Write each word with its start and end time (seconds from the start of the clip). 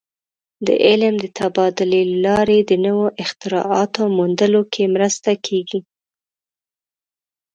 د 0.67 0.69
علم 0.87 1.13
د 1.23 1.25
تبادلې 1.37 2.01
له 2.07 2.17
لارې 2.25 2.59
د 2.63 2.71
نوو 2.85 3.05
اختراعاتو 3.23 4.01
موندلو 4.17 4.61
کې 4.73 4.83
مرسته 4.95 5.29
کېږي. 5.45 5.79